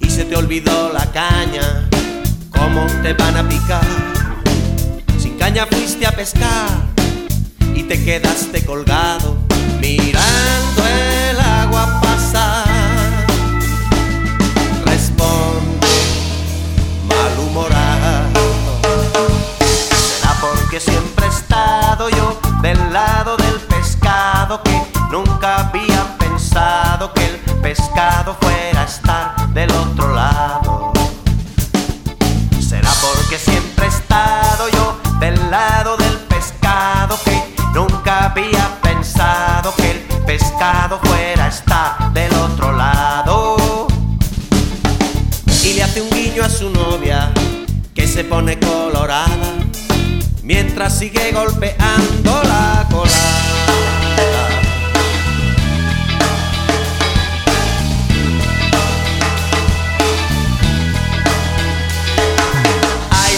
y 0.00 0.10
se 0.10 0.24
te 0.24 0.36
olvidó 0.36 0.92
la 0.92 1.06
caña, 1.12 1.88
cómo 2.50 2.86
te 3.02 3.12
van 3.14 3.36
a 3.36 3.48
picar. 3.48 3.86
Sin 5.18 5.36
caña 5.38 5.66
fuiste 5.66 6.06
a 6.06 6.12
pescar 6.12 6.95
te 7.88 8.04
quedaste 8.04 8.64
colgado, 8.64 9.36
mirando 9.80 10.86
el 10.86 11.38
agua 11.38 12.00
pasar. 12.02 12.66
Responde 14.84 15.86
malhumorado. 17.08 18.40
Será 19.90 20.34
porque 20.40 20.80
siempre 20.80 21.26
he 21.26 21.28
estado 21.28 22.08
yo 22.10 22.40
del 22.60 22.92
lado 22.92 23.36
del 23.36 23.60
pescado 23.68 24.62
que 24.64 24.82
nunca 25.12 25.68
había 25.68 26.18
pensado 26.18 27.12
que 27.14 27.24
el 27.26 27.36
pescado 27.62 28.36
fuera 28.40 28.82
a 28.82 28.84
estar 28.84 29.48
del 29.54 29.70
otro 29.70 30.12
lado. 30.12 30.92
Será 32.60 32.90
porque 33.00 33.38
siempre 33.38 33.75
pescado 40.38 41.00
fuera 41.02 41.46
a 41.46 41.48
estar 41.48 42.12
del 42.12 42.32
otro 42.34 42.76
lado. 42.76 43.86
Y 45.64 45.72
le 45.72 45.82
hace 45.82 46.02
un 46.02 46.10
guiño 46.10 46.44
a 46.44 46.50
su 46.50 46.68
novia 46.68 47.32
que 47.94 48.06
se 48.06 48.22
pone 48.22 48.58
colorada 48.58 49.54
mientras 50.42 50.98
sigue 50.98 51.32
golpeando 51.32 52.42
la 52.42 52.86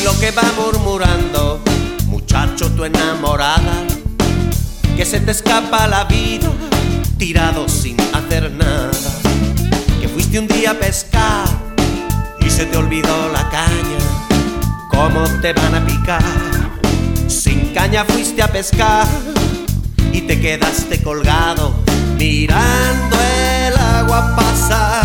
lo 0.05 0.18
que 0.20 0.30
va 0.30 0.42
murmurando, 0.57 1.61
muchacho, 2.07 2.70
tu 2.72 2.84
enamorada, 2.84 3.84
que 4.96 5.05
se 5.05 5.20
te 5.20 5.32
escapa 5.32 5.86
la 5.86 6.05
vida 6.05 6.51
tirado 7.18 7.68
sin 7.68 7.96
hacer 8.14 8.52
nada, 8.52 8.92
que 10.00 10.08
fuiste 10.08 10.38
un 10.38 10.46
día 10.46 10.70
a 10.70 10.74
pescar 10.74 11.48
y 12.40 12.48
se 12.48 12.64
te 12.64 12.76
olvidó 12.76 13.28
la 13.32 13.50
caña, 13.50 13.98
cómo 14.88 15.24
te 15.42 15.52
van 15.52 15.74
a 15.74 15.84
picar. 15.84 16.22
Sin 17.26 17.74
caña 17.74 18.04
fuiste 18.04 18.40
a 18.40 18.48
pescar 18.48 19.06
y 20.12 20.22
te 20.22 20.40
quedaste 20.40 21.02
colgado 21.02 21.74
mirando 22.16 23.16
el 23.66 23.76
agua 23.76 24.36
pasar. 24.36 25.04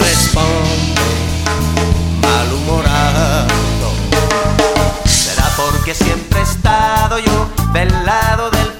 Responde 0.00 1.02
malhumorado. 2.20 3.92
Será 5.06 5.48
porque 5.56 5.94
siempre 5.94 6.40
he 6.40 6.42
estado 6.42 7.20
yo 7.20 7.48
del 7.72 7.88
lado 8.04 8.50
del 8.50 8.73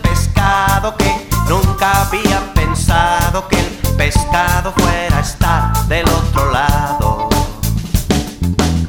que 0.92 1.28
nunca 1.48 2.02
había 2.02 2.52
pensado 2.52 3.48
que 3.48 3.58
el 3.58 3.96
pescado 3.96 4.72
fuera 4.76 5.16
a 5.16 5.20
estar 5.20 5.86
del 5.86 6.06
otro 6.10 6.50
lado. 6.50 7.28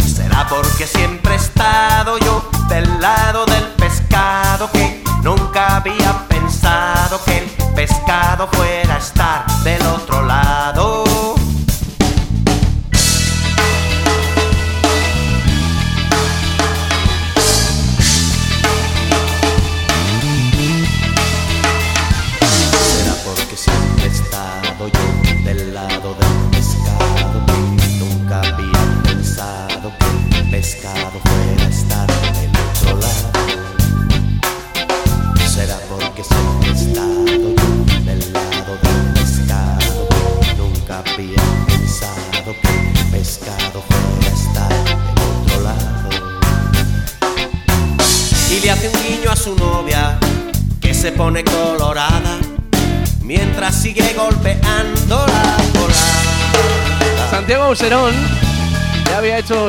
Será 0.05 0.45
porque 0.49 0.85
siempre 0.87 1.33
he 1.33 1.37
estado 1.37 2.17
yo 2.19 2.49
del 2.67 2.99
lado 2.99 3.45
del 3.45 3.63
pescado 3.77 4.69
que 4.71 5.03
nunca 5.23 5.77
había 5.77 6.27
pensado 6.27 7.23
que 7.23 7.37
el 7.37 7.73
pescado 7.75 8.49
fuera 8.51 8.95
a 8.95 8.97
estar 8.97 9.45
del 9.63 9.81
otro 9.87 10.17
lado. 10.17 10.24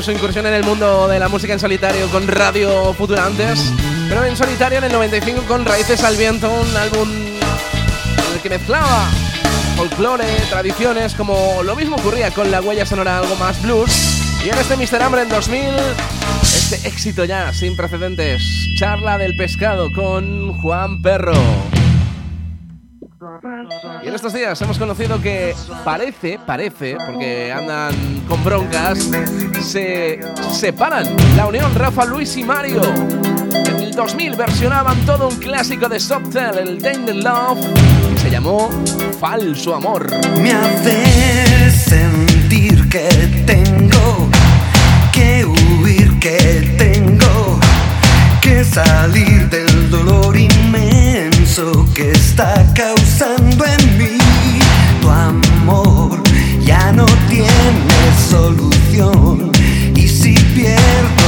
Su 0.02 0.10
incursión 0.10 0.46
en 0.46 0.54
el 0.54 0.64
mundo 0.64 1.08
de 1.08 1.18
la 1.18 1.28
música 1.28 1.52
en 1.52 1.60
solitario 1.60 2.08
con 2.10 2.28
Radio 2.28 2.92
Futura 2.92 3.24
antes, 3.24 3.72
pero 4.08 4.24
en 4.24 4.36
solitario 4.36 4.78
en 4.78 4.84
el 4.84 4.92
95 4.92 5.42
con 5.48 5.64
Raíces 5.64 6.04
al 6.04 6.16
Viento, 6.16 6.50
un 6.50 6.76
álbum 6.76 7.08
que 8.42 8.50
mezclaba 8.50 9.08
folclore, 9.76 10.26
tradiciones, 10.50 11.14
como 11.14 11.62
lo 11.62 11.74
mismo 11.74 11.96
ocurría 11.96 12.30
con 12.30 12.50
la 12.50 12.60
huella 12.60 12.84
sonora 12.84 13.18
algo 13.18 13.36
más 13.36 13.62
blues. 13.62 13.90
Y 14.44 14.50
en 14.50 14.58
este 14.58 14.76
Mr. 14.76 15.02
Hambre 15.02 15.22
en 15.22 15.28
2000, 15.28 15.60
este 16.42 16.88
éxito 16.88 17.24
ya 17.24 17.52
sin 17.52 17.76
precedentes, 17.76 18.42
charla 18.78 19.18
del 19.18 19.34
pescado 19.34 19.92
con 19.92 20.52
Juan 20.52 21.00
Perro. 21.00 21.75
Y 24.02 24.08
en 24.08 24.14
estos 24.14 24.34
días 24.34 24.60
hemos 24.60 24.78
conocido 24.78 25.20
que 25.22 25.54
parece, 25.84 26.38
parece, 26.44 26.98
porque 27.06 27.50
andan 27.50 27.94
con 28.28 28.44
broncas, 28.44 29.10
se 29.62 30.20
separan 30.52 31.06
la 31.34 31.46
unión 31.46 31.74
Rafa, 31.74 32.04
Luis 32.04 32.36
y 32.36 32.44
Mario. 32.44 32.82
En 33.52 33.76
el 33.76 33.92
2000 33.92 34.36
versionaban 34.36 35.00
todo 35.06 35.28
un 35.28 35.36
clásico 35.36 35.88
de 35.88 35.98
Softel, 35.98 36.58
el 36.58 36.82
Tainted 36.82 37.14
Love, 37.14 37.58
que 38.14 38.20
se 38.20 38.30
llamó 38.30 38.68
Falso 39.18 39.74
Amor. 39.74 40.10
Me 40.42 40.52
hace 40.52 41.70
sentir 41.70 42.86
que 42.90 43.08
tengo 43.46 44.28
que 45.12 45.42
huir, 45.46 46.18
que 46.18 46.74
tengo 46.76 47.58
que 48.42 48.62
salir 48.62 49.48
del 49.48 49.90
dolor 49.90 50.36
inmenso 50.36 51.35
que 51.94 52.10
está 52.10 52.54
causando 52.74 53.64
en 53.64 53.96
mí. 53.98 54.18
Tu 55.00 55.08
amor 55.08 56.22
ya 56.62 56.92
no 56.92 57.06
tiene 57.30 57.48
solución 58.28 59.50
y 59.94 60.06
si 60.06 60.34
pierdo 60.54 61.25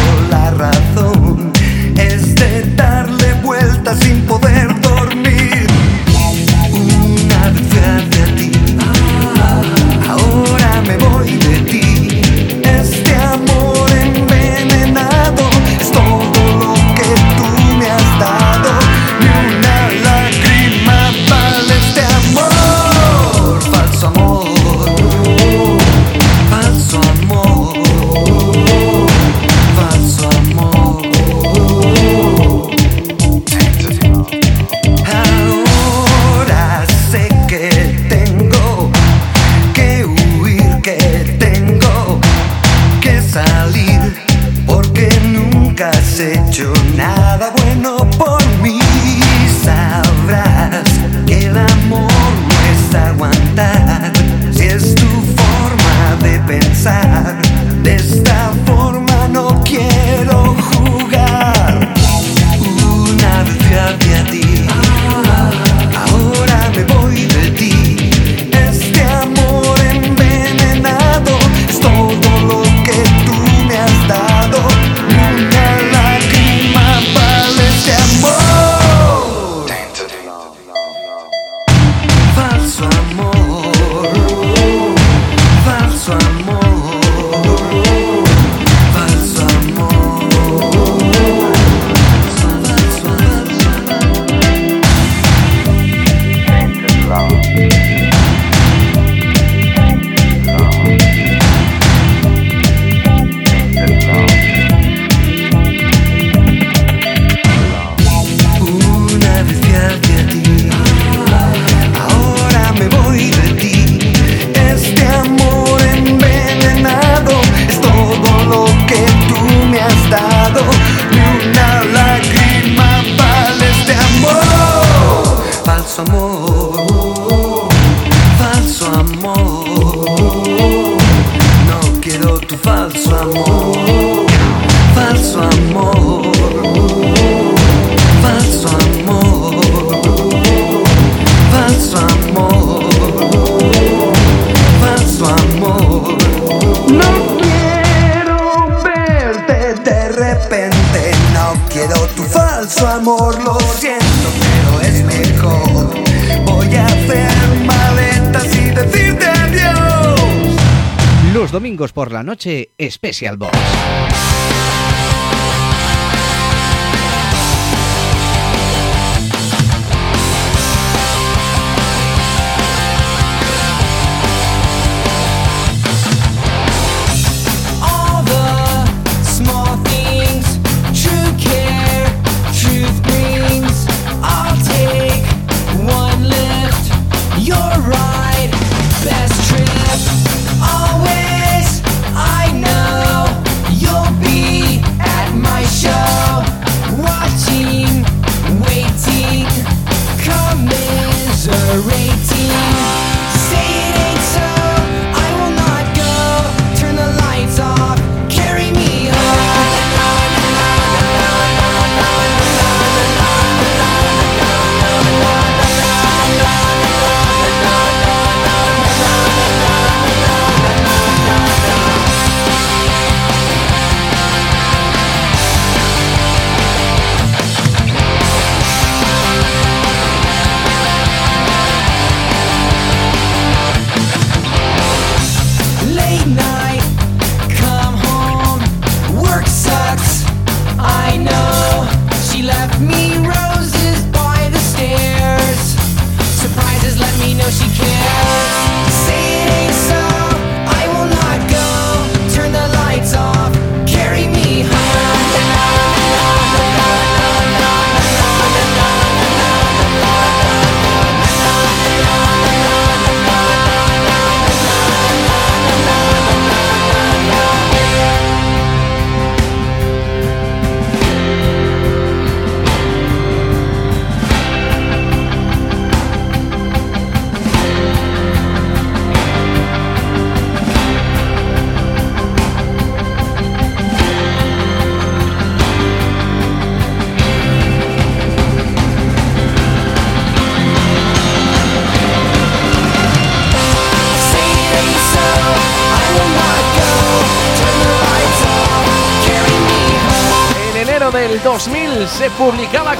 noche 162.38 162.70
Special 162.78 163.36
Box. 163.36 164.87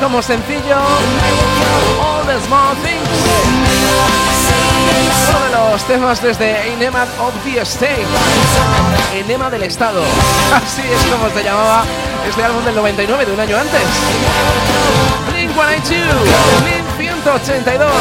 como 0.09 0.23
sencillo 0.23 0.77
All 2.01 2.27
los 5.53 5.83
temas 5.85 6.23
desde 6.23 6.73
Enema 6.73 7.03
of 7.21 7.35
the 7.45 7.61
State. 7.61 8.07
Enema 9.15 9.51
del 9.51 9.65
Estado. 9.65 10.01
Así 10.55 10.81
es 10.81 11.13
como 11.13 11.29
se 11.29 11.45
llamaba 11.45 11.85
este 12.27 12.43
álbum 12.43 12.65
del 12.65 12.75
99, 12.77 13.27
de 13.27 13.33
un 13.33 13.41
año 13.41 13.59
antes. 13.59 13.83
Blink 15.31 15.51
182, 16.97 17.93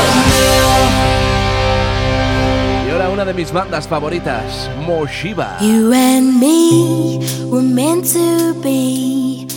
Y 2.88 2.92
ahora 2.92 3.10
una 3.10 3.26
de 3.26 3.34
mis 3.34 3.52
bandas 3.52 3.86
favoritas, 3.86 4.70
Moshiba. 4.86 5.58
You 5.60 5.92
and 5.92 6.40
me 6.40 7.20
were 7.50 7.62
meant 7.62 8.06
to 8.14 8.54
be. 8.62 9.48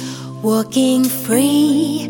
Walking 0.42 1.04
free 1.04 2.09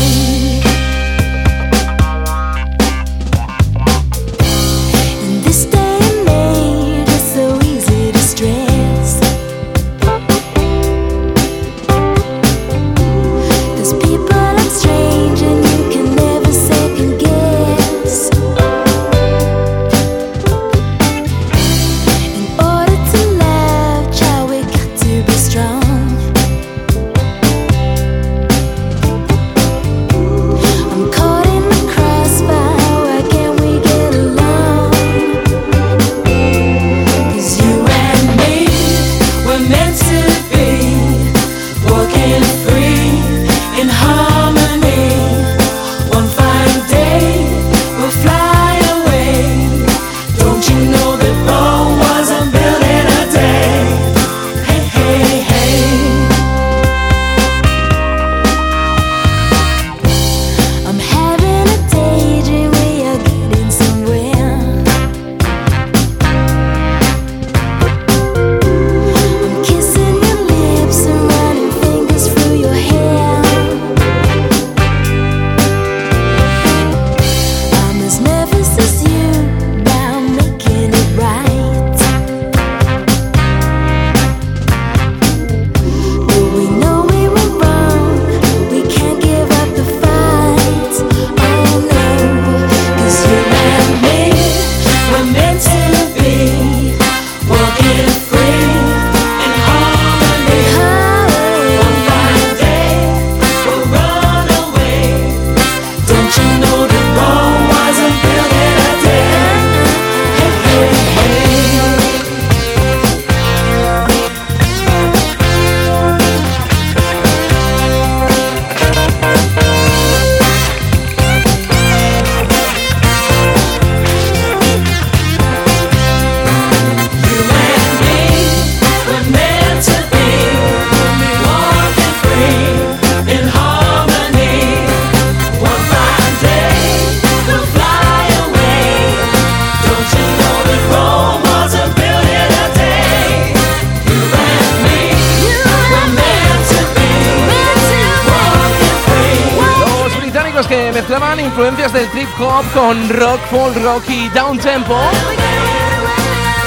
Influencias 151.51 151.91
del 151.91 152.07
trip 152.11 152.29
hop 152.39 152.63
con 152.73 153.09
rock, 153.09 153.41
folk 153.49 153.75
rock 153.83 154.03
y 154.09 154.29
down 154.29 154.57
tempo. 154.57 154.97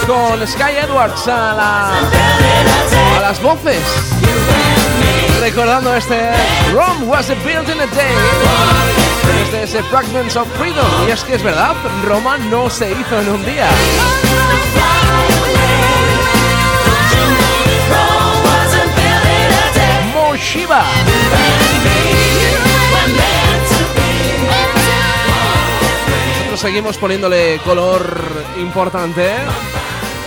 Con 0.07 0.47
Sky 0.47 0.77
Edwards 0.83 1.27
a, 1.27 1.55
la- 1.55 3.21
las 3.23 3.41
voces. 3.41 3.81
Recordando 5.41 5.95
este 5.95 6.31
Rome 6.75 7.07
was 7.07 7.29
built 7.45 7.67
in 7.71 7.81
a 7.81 7.87
day. 7.87 8.15
Desde 9.51 9.63
ese 9.63 9.83
Fragments 9.85 10.37
of 10.37 10.47
Freedom. 10.59 10.87
Y 11.09 11.13
es 11.13 11.25
que 11.25 11.37
es 11.37 11.43
verdad, 11.43 11.75
Roma 12.07 12.37
no 12.37 12.69
se 12.69 12.91
hizo 12.93 13.21
en 13.21 13.29
un 13.31 13.45
día. 13.47 13.69
Moshiba. 20.13 20.83
Seguimos 26.65 26.97
poniéndole 26.97 27.59
color 27.63 28.19
importante 28.59 29.35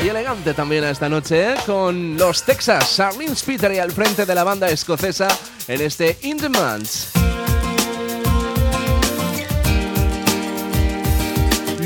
y 0.05 0.07
elegante 0.07 0.53
también 0.53 0.83
a 0.83 0.91
esta 0.91 1.09
noche 1.09 1.55
con 1.65 2.15
los 2.15 2.43
Texas, 2.43 2.95
Charlene 2.95 3.33
Peter 3.43 3.71
y 3.73 3.79
al 3.79 3.91
frente 3.91 4.23
de 4.23 4.35
la 4.35 4.43
banda 4.43 4.69
escocesa 4.69 5.27
en 5.67 5.81
este 5.81 6.15
In 6.21 6.37
the 6.37 6.47
Months. 6.47 7.09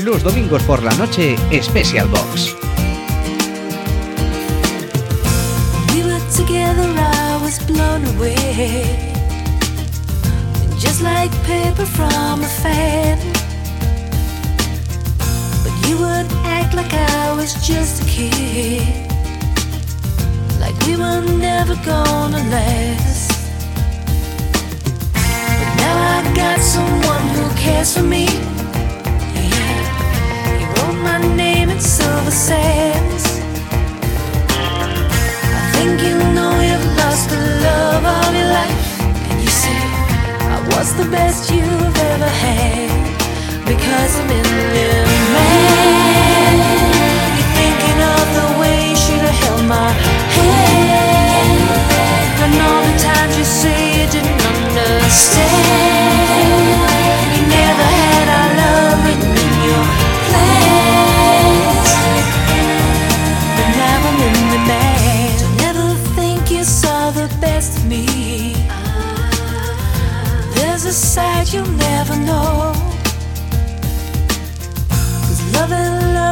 Los 0.04 0.22
domingos 0.22 0.62
por 0.64 0.82
la 0.82 0.92
noche, 0.96 1.34
Special 1.62 2.06
Box. 2.08 2.54
We 5.94 6.04
were 6.04 6.20
together, 6.36 6.90
I 6.94 7.42
was 7.42 7.58
blown 7.66 8.04
away. 8.16 8.84
Just 10.78 11.00
like 11.00 11.32
paper 11.46 11.86
from 11.86 12.44
a 12.44 12.48
fan. 12.62 13.31
You 15.88 15.98
would 15.98 16.30
act 16.44 16.74
like 16.74 16.92
I 16.92 17.32
was 17.36 17.54
just 17.66 18.02
a 18.02 18.06
kid. 18.06 18.86
Like 20.60 20.76
we 20.86 20.96
were 20.96 21.22
never 21.38 21.74
gonna 21.84 22.42
last. 22.54 23.30
But 25.12 25.70
now 25.82 25.96
I 26.16 26.34
got 26.34 26.60
someone 26.60 27.26
who 27.36 27.44
cares 27.56 27.96
for 27.96 28.02
me. 28.04 28.26
Yeah. 29.34 30.60
You 30.60 30.66
wrote 30.74 30.98
my 31.02 31.18
name 31.36 31.70
in 31.70 31.80
silver 31.80 32.30
sands. 32.30 33.24
I 34.48 35.70
think 35.74 36.00
you 36.06 36.16
know 36.36 36.52
you've 36.68 36.88
lost 36.96 37.30
the 37.30 37.40
love 37.66 38.04
of 38.18 38.34
your 38.34 38.50
life. 38.60 39.00
And 39.30 39.38
you 39.42 39.50
say, 39.64 39.78
I 40.54 40.58
was 40.76 40.94
the 40.96 41.08
best 41.10 41.50
you've 41.50 41.96
ever 42.12 42.30
had. 42.44 43.21
Because 43.72 44.12
I'm 44.20 44.28
in 44.28 44.36
your 44.36 44.68
man. 44.68 45.06
You're 47.36 47.52
thinking 47.56 48.00
of 48.14 48.24
the 48.36 48.46
way 48.60 48.76
you 48.90 48.96
should 48.96 49.24
have 49.24 49.38
held 49.44 49.64
my 49.64 49.90
hand. 50.36 51.60
And 52.44 52.54
all 52.66 52.82
the 52.84 52.96
times 53.00 53.34
you 53.38 53.44
say 53.44 53.78
you 53.98 54.06
didn't 54.10 54.40
understand. 54.52 55.48
You 57.34 57.42
never 57.48 57.86
had 58.02 58.26
our 58.38 58.50
love 58.60 58.98
written 59.06 59.32
in 59.46 59.52
your 59.64 59.84
plans. 60.28 61.90
But 63.56 63.68
now 63.80 64.08
I'm 64.10 64.20
in. 64.28 64.36
Don't 65.40 65.56
never 65.64 65.86
think 66.14 66.40
you 66.50 66.62
saw 66.62 67.10
the 67.10 67.28
best 67.40 67.78
of 67.78 67.84
me. 67.86 68.04
There's 70.56 70.84
a 70.84 70.92
side 70.92 71.48
you'll 71.54 71.66
never 71.88 72.16
know. 72.16 72.71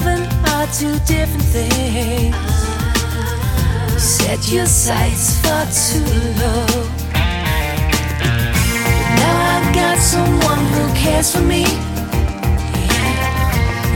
Loving 0.04 0.26
are 0.52 0.66
two 0.66 0.98
different 1.06 1.44
things. 1.44 2.36
Set 4.00 4.50
your 4.50 4.66
sights 4.66 5.40
far 5.40 5.66
too 5.66 6.04
low. 6.40 6.66
But 8.22 9.10
now 9.20 9.36
I've 9.54 9.74
got 9.74 9.98
someone 9.98 10.64
who 10.74 10.94
cares 10.94 11.34
for 11.34 11.42
me. 11.42 11.64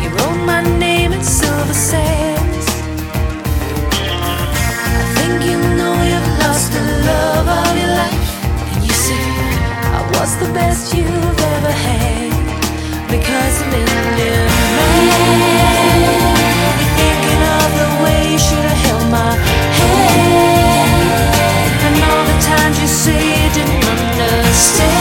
You 0.02 0.08
wrote 0.16 0.44
my 0.44 0.62
name 0.78 1.12
in 1.12 1.22
silver 1.22 1.74
sands. 1.74 2.66
I 5.00 5.04
think 5.16 5.44
you 5.50 5.58
know 5.78 5.94
you've 6.10 6.30
lost 6.42 6.72
the 6.72 6.82
love 7.08 7.48
of 7.48 7.76
your 7.78 7.92
life. 8.02 8.28
And 8.72 8.84
you 8.84 8.92
say, 8.92 9.24
I 9.98 10.00
was 10.14 10.36
the 10.38 10.52
best 10.52 10.94
you've 10.94 11.40
ever 11.54 11.72
had. 11.86 12.32
Because 13.08 13.62
I'm 13.62 13.74
in 13.74 14.18
your 14.18 14.48
man. 14.48 15.73
stay 24.64 24.93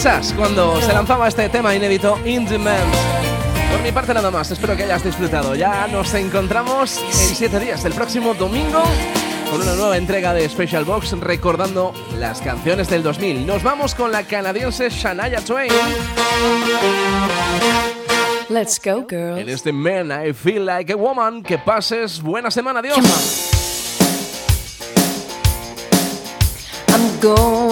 Texas, 0.00 0.32
cuando 0.36 0.80
se 0.80 0.92
lanzaba 0.92 1.26
este 1.26 1.48
tema 1.48 1.74
inédito 1.74 2.20
In 2.24 2.46
the 2.46 2.56
Man. 2.56 2.76
Por 3.68 3.82
mi 3.82 3.90
parte 3.90 4.14
nada 4.14 4.30
más, 4.30 4.48
espero 4.48 4.76
que 4.76 4.84
hayas 4.84 5.02
disfrutado. 5.02 5.56
Ya 5.56 5.88
nos 5.88 6.14
encontramos 6.14 6.98
en 6.98 7.34
7 7.34 7.58
días, 7.58 7.84
el 7.84 7.94
próximo 7.94 8.32
domingo, 8.34 8.80
con 9.50 9.60
una 9.60 9.74
nueva 9.74 9.96
entrega 9.96 10.32
de 10.34 10.48
Special 10.48 10.84
Box 10.84 11.18
recordando 11.18 11.92
las 12.16 12.40
canciones 12.40 12.88
del 12.88 13.02
2000. 13.02 13.44
Nos 13.44 13.64
vamos 13.64 13.96
con 13.96 14.12
la 14.12 14.22
canadiense 14.22 14.88
Shania 14.88 15.40
Twain 15.40 15.72
Let's 18.50 18.80
go, 18.80 19.04
girls. 19.04 19.40
en 19.40 19.48
este 19.48 19.72
Man 19.72 20.12
I 20.12 20.32
Feel 20.32 20.64
Like 20.64 20.92
a 20.92 20.96
Woman. 20.96 21.42
Que 21.42 21.58
pases 21.58 22.22
buena 22.22 22.52
semana, 22.52 22.78
adiós. 22.78 22.98
I'm 26.90 27.20
going 27.20 27.67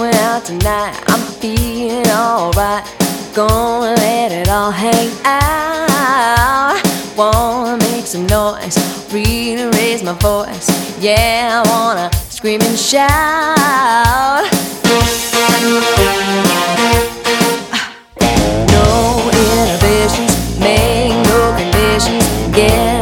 tonight. 0.46 0.94
I'm 1.08 1.18
feeling 1.40 2.06
alright. 2.06 2.84
Gonna 3.34 3.96
let 3.96 4.30
it 4.30 4.48
all 4.48 4.70
hang 4.70 5.10
out. 5.24 6.80
Wanna 7.16 7.78
make 7.78 8.06
some 8.06 8.26
noise, 8.28 8.78
really 9.12 9.66
raise 9.76 10.04
my 10.04 10.12
voice. 10.12 10.68
Yeah, 11.00 11.64
I 11.64 11.68
wanna 11.68 12.12
scream 12.30 12.60
and 12.60 12.78
shout. 12.78 14.46
No 18.70 18.86
inhibitions, 19.40 20.60
make 20.60 21.10
no 21.26 21.56
conditions. 21.58 22.24
Yeah. 22.56 22.95